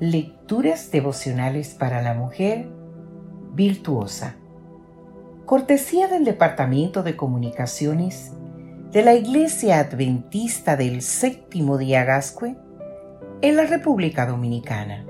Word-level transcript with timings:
Lecturas 0.00 0.90
devocionales 0.90 1.74
para 1.74 2.00
la 2.00 2.14
mujer 2.14 2.70
virtuosa. 3.52 4.36
Cortesía 5.44 6.08
del 6.08 6.24
Departamento 6.24 7.02
de 7.02 7.16
Comunicaciones 7.16 8.32
de 8.92 9.02
la 9.02 9.12
Iglesia 9.12 9.78
Adventista 9.78 10.78
del 10.78 11.02
Séptimo 11.02 11.76
Día 11.76 12.04
Gascue 12.04 12.56
en 13.42 13.56
la 13.56 13.66
República 13.66 14.24
Dominicana. 14.24 15.04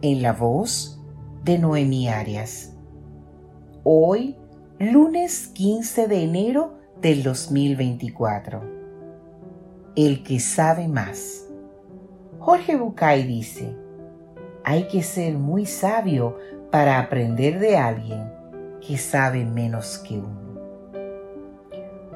En 0.00 0.22
la 0.22 0.32
voz 0.32 0.98
de 1.44 1.58
Noemí 1.58 2.08
Arias. 2.08 2.72
Hoy, 3.84 4.38
lunes 4.78 5.48
15 5.48 6.08
de 6.08 6.22
enero 6.22 6.78
del 7.02 7.22
2024. 7.22 8.62
El 9.96 10.22
que 10.22 10.40
sabe 10.40 10.88
más. 10.88 11.45
Jorge 12.46 12.76
Bucay 12.76 13.24
dice, 13.24 13.76
hay 14.62 14.86
que 14.86 15.02
ser 15.02 15.34
muy 15.34 15.66
sabio 15.66 16.38
para 16.70 17.00
aprender 17.00 17.58
de 17.58 17.76
alguien 17.76 18.32
que 18.80 18.98
sabe 18.98 19.44
menos 19.44 19.98
que 19.98 20.18
uno. 20.18 20.60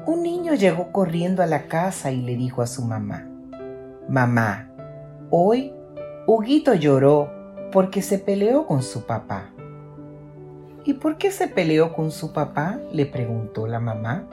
Un 0.07 0.23
niño 0.23 0.53
llegó 0.53 0.93
corriendo 0.93 1.43
a 1.43 1.47
la 1.47 1.67
casa 1.67 2.13
y 2.13 2.21
le 2.21 2.37
dijo 2.37 2.61
a 2.61 2.67
su 2.67 2.85
mamá, 2.85 3.27
Mamá, 4.07 4.71
hoy 5.31 5.73
Huguito 6.25 6.75
lloró 6.75 7.29
porque 7.73 8.01
se 8.01 8.17
peleó 8.17 8.65
con 8.67 8.83
su 8.83 9.05
papá. 9.05 9.49
¿Y 10.85 10.93
por 10.93 11.17
qué 11.17 11.31
se 11.31 11.49
peleó 11.49 11.93
con 11.93 12.09
su 12.09 12.31
papá? 12.31 12.79
le 12.93 13.05
preguntó 13.05 13.67
la 13.67 13.81
mamá. 13.81 14.29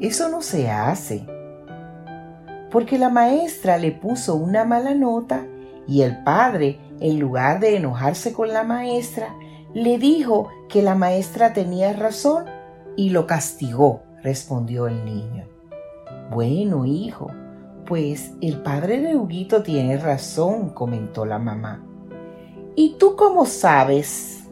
Eso 0.00 0.28
no 0.28 0.42
se 0.42 0.68
hace 0.68 1.24
porque 2.72 2.98
la 2.98 3.10
maestra 3.10 3.76
le 3.76 3.92
puso 3.92 4.34
una 4.34 4.64
mala 4.64 4.94
nota 4.94 5.46
y 5.86 6.02
el 6.02 6.22
padre, 6.24 6.80
en 7.00 7.18
lugar 7.18 7.60
de 7.60 7.76
enojarse 7.76 8.32
con 8.32 8.48
la 8.48 8.64
maestra, 8.64 9.36
le 9.74 9.98
dijo 9.98 10.48
que 10.68 10.82
la 10.82 10.94
maestra 10.94 11.52
tenía 11.52 11.92
razón 11.92 12.46
y 12.96 13.10
lo 13.10 13.26
castigó, 13.26 14.02
respondió 14.22 14.86
el 14.86 15.04
niño. 15.04 15.46
Bueno, 16.30 16.86
hijo, 16.86 17.30
pues 17.84 18.32
el 18.40 18.62
padre 18.62 19.00
de 19.00 19.16
Huguito 19.16 19.62
tiene 19.62 19.98
razón, 19.98 20.70
comentó 20.70 21.26
la 21.26 21.38
mamá. 21.38 21.84
¿Y 22.74 22.96
tú 22.98 23.16
cómo 23.16 23.44
sabes 23.44 24.48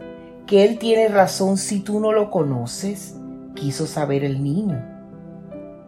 que 0.46 0.64
él 0.64 0.78
tiene 0.78 1.08
razón 1.08 1.56
si 1.56 1.80
tú 1.80 2.00
no 2.00 2.12
lo 2.12 2.30
conoces? 2.30 3.16
quiso 3.54 3.86
saber 3.86 4.24
el 4.24 4.42
niño. 4.42 4.89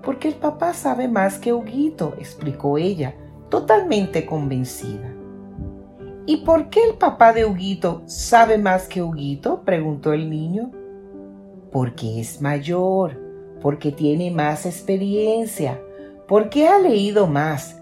Porque 0.02 0.28
el 0.28 0.34
papá 0.34 0.74
sabe 0.74 1.08
más 1.08 1.38
que 1.38 1.52
Huguito, 1.52 2.14
explicó 2.18 2.78
ella, 2.78 3.14
totalmente 3.48 4.26
convencida. 4.26 5.14
¿Y 6.26 6.38
por 6.38 6.70
qué 6.70 6.84
el 6.84 6.94
papá 6.94 7.32
de 7.32 7.44
Huguito 7.44 8.02
sabe 8.06 8.58
más 8.58 8.86
que 8.86 9.02
Huguito? 9.02 9.62
preguntó 9.64 10.12
el 10.12 10.30
niño. 10.30 10.70
Porque 11.70 12.20
es 12.20 12.40
mayor, 12.40 13.18
porque 13.60 13.92
tiene 13.92 14.30
más 14.30 14.66
experiencia, 14.66 15.80
porque 16.28 16.68
ha 16.68 16.78
leído 16.78 17.26
más. 17.26 17.76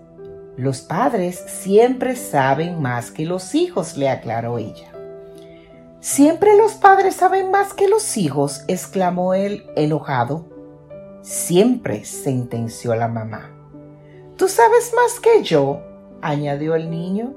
Los 0.57 0.81
padres 0.81 1.43
siempre 1.47 2.17
saben 2.17 2.81
más 2.81 3.11
que 3.11 3.25
los 3.25 3.55
hijos, 3.55 3.97
le 3.97 4.09
aclaró 4.09 4.59
ella. 4.59 4.93
¿Siempre 6.01 6.57
los 6.57 6.73
padres 6.73 7.17
saben 7.17 7.51
más 7.51 7.75
que 7.75 7.89
los 7.89 8.17
hijos? 8.17 8.65
exclamó 8.69 9.35
él 9.35 9.65
enojado. 9.77 10.47
Siempre 11.23 12.05
sentenció 12.05 12.95
la 12.95 13.09
mamá. 13.09 13.51
¿Tú 14.37 14.49
sabes 14.49 14.93
más 14.95 15.21
que 15.21 15.43
yo? 15.43 15.83
añadió 16.23 16.75
el 16.75 16.91
niño. 16.91 17.35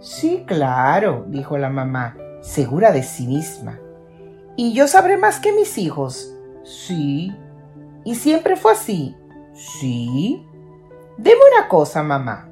Sí, 0.00 0.44
claro, 0.46 1.24
dijo 1.28 1.56
la 1.56 1.70
mamá, 1.70 2.16
segura 2.42 2.92
de 2.92 3.02
sí 3.02 3.26
misma. 3.26 3.80
¿Y 4.56 4.72
yo 4.74 4.86
sabré 4.86 5.16
más 5.16 5.40
que 5.40 5.52
mis 5.52 5.78
hijos? 5.78 6.34
Sí. 6.64 7.34
¿Y 8.04 8.14
siempre 8.14 8.56
fue 8.56 8.72
así? 8.72 9.16
Sí. 9.54 10.46
Deme 11.16 11.40
una 11.56 11.68
cosa, 11.68 12.02
mamá. 12.02 12.50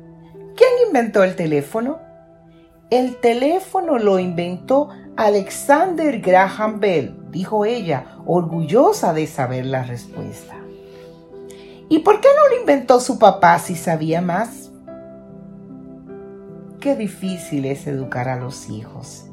¿Quién 0.57 0.71
inventó 0.87 1.23
el 1.23 1.37
teléfono? 1.37 1.99
El 2.91 3.17
teléfono 3.21 3.99
lo 3.99 4.19
inventó 4.19 4.89
Alexander 5.17 6.21
Graham 6.21 6.81
Bell, 6.81 7.19
dijo 7.31 7.65
ella, 7.65 8.19
orgullosa 8.27 9.13
de 9.13 9.27
saber 9.27 9.67
la 9.67 9.83
respuesta. 9.83 10.62
¿Y 11.93 11.99
por 11.99 12.23
qué 12.23 12.29
no 12.35 12.49
lo 12.49 12.59
inventó 12.63 13.01
su 13.01 13.19
papá 13.19 13.59
si 13.59 13.75
sabía 13.75 14.23
más? 14.23 14.71
Qué 16.81 16.97
difícil 16.97 17.67
es 17.67 17.87
educar 17.87 18.31
a 18.31 18.37
los 18.37 18.71
hijos 18.71 19.27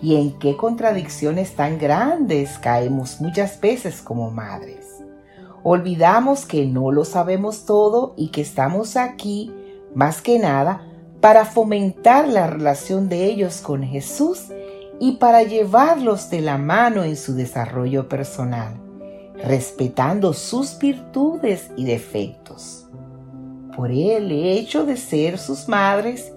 y 0.00 0.14
en 0.14 0.38
qué 0.38 0.56
contradicciones 0.56 1.56
tan 1.56 1.80
grandes 1.80 2.60
caemos 2.60 3.20
muchas 3.20 3.60
veces 3.60 4.02
como 4.02 4.30
madres. 4.30 4.86
Olvidamos 5.64 6.46
que 6.46 6.64
no 6.64 6.92
lo 6.92 7.04
sabemos 7.04 7.64
todo 7.66 8.14
y 8.16 8.28
que 8.28 8.42
estamos 8.42 8.96
aquí, 8.96 9.52
más 9.92 10.22
que 10.22 10.38
nada, 10.38 10.86
para 11.20 11.44
fomentar 11.44 12.28
la 12.28 12.46
relación 12.46 13.08
de 13.08 13.24
ellos 13.24 13.56
con 13.62 13.82
Jesús 13.82 14.44
y 15.00 15.16
para 15.16 15.42
llevarlos 15.42 16.30
de 16.30 16.40
la 16.40 16.56
mano 16.56 17.02
en 17.02 17.16
su 17.16 17.34
desarrollo 17.34 18.08
personal 18.08 18.85
respetando 19.42 20.32
sus 20.32 20.78
virtudes 20.78 21.70
y 21.76 21.84
defectos. 21.84 22.86
Por 23.76 23.90
el 23.90 24.32
hecho 24.32 24.86
de 24.86 24.96
ser 24.96 25.38
sus 25.38 25.68
madres, 25.68 26.32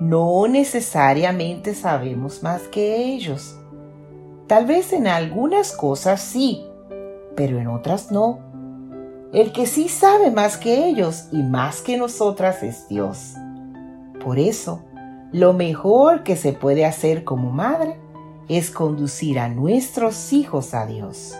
no 0.00 0.46
necesariamente 0.46 1.74
sabemos 1.74 2.42
más 2.42 2.62
que 2.62 2.96
ellos. 2.96 3.58
Tal 4.46 4.66
vez 4.66 4.92
en 4.92 5.06
algunas 5.06 5.72
cosas 5.72 6.20
sí, 6.20 6.64
pero 7.34 7.58
en 7.58 7.66
otras 7.66 8.12
no. 8.12 8.38
El 9.32 9.52
que 9.52 9.66
sí 9.66 9.88
sabe 9.88 10.30
más 10.30 10.56
que 10.56 10.86
ellos 10.86 11.26
y 11.32 11.42
más 11.42 11.80
que 11.80 11.96
nosotras 11.96 12.62
es 12.62 12.88
Dios. 12.88 13.34
Por 14.22 14.38
eso, 14.38 14.84
lo 15.32 15.52
mejor 15.52 16.22
que 16.22 16.36
se 16.36 16.52
puede 16.52 16.84
hacer 16.84 17.24
como 17.24 17.50
madre 17.50 17.98
es 18.48 18.70
conducir 18.70 19.40
a 19.40 19.48
nuestros 19.48 20.32
hijos 20.32 20.74
a 20.74 20.86
Dios 20.86 21.34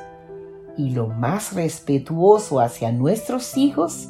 y 0.77 0.91
lo 0.91 1.09
más 1.09 1.53
respetuoso 1.53 2.61
hacia 2.61 2.93
nuestros 2.93 3.57
hijos 3.57 4.09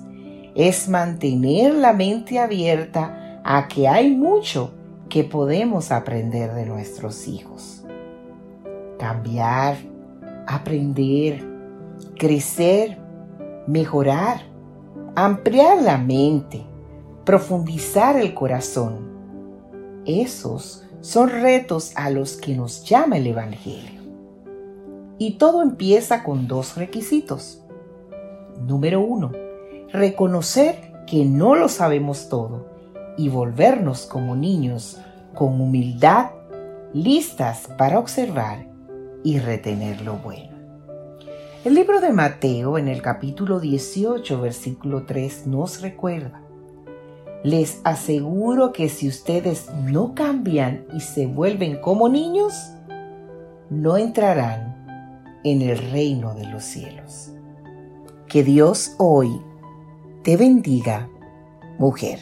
es 0.55 0.89
mantener 0.89 1.75
la 1.75 1.93
mente 1.93 2.39
abierta 2.39 3.41
a 3.45 3.69
que 3.69 3.89
hay 3.89 4.15
mucho 4.15 4.73
que 5.09 5.25
podemos 5.25 5.91
aprender 5.91 6.55
de 6.55 6.67
nuestros 6.67 7.29
hijos. 7.29 7.85
Cambiar, 8.99 9.77
aprender, 10.47 11.45
crecer, 12.17 12.99
mejorar, 13.67 14.41
ampliar 15.15 15.83
la 15.83 15.99
mente, 15.99 16.65
profundizar 17.25 18.17
el 18.17 18.35
corazón. 18.35 19.13
Esos 20.07 20.85
son 21.01 21.29
retos 21.29 21.93
a 21.97 22.11
los 22.11 22.37
que 22.37 22.55
nos 22.55 22.85
llama 22.85 23.19
el 23.19 23.27
Evangelio. 23.27 24.04
Y 25.19 25.39
todo 25.39 25.63
empieza 25.63 26.25
con 26.25 26.49
dos 26.49 26.77
requisitos. 26.77 27.63
Número 28.61 29.01
uno, 29.01 29.33
reconocer 29.93 30.93
que 31.07 31.25
no 31.25 31.55
lo 31.55 31.69
sabemos 31.69 32.29
todo 32.29 32.67
y 33.17 33.29
volvernos 33.29 34.07
como 34.07 34.35
niños 34.35 35.01
con 35.35 35.61
humildad, 35.61 36.31
listas 36.93 37.69
para 37.79 37.99
observar 37.99 38.67
y 39.23 39.39
retener 39.39 40.01
lo 40.01 40.17
bueno. 40.17 40.55
El 41.65 41.75
libro 41.75 42.01
de 42.01 42.13
Mateo 42.13 42.77
en 42.77 42.89
el 42.89 43.01
capítulo 43.01 43.61
18, 43.61 44.41
versículo 44.41 45.05
3 45.07 45.47
nos 45.47 45.81
recuerda, 45.81 46.43
les 47.43 47.81
aseguro 47.85 48.73
que 48.73 48.89
si 48.89 49.09
ustedes 49.09 49.71
no 49.75 50.15
cambian 50.15 50.87
y 50.95 51.01
se 51.01 51.27
vuelven 51.27 51.81
como 51.81 52.09
niños, 52.09 52.55
no 53.71 53.97
entrarán 53.97 54.74
en 55.45 55.63
el 55.63 55.79
reino 55.91 56.35
de 56.35 56.47
los 56.47 56.65
cielos. 56.65 57.31
Que 58.27 58.43
Dios 58.43 58.95
hoy 58.99 59.41
te 60.23 60.37
bendiga, 60.37 61.09
mujer. 61.79 62.19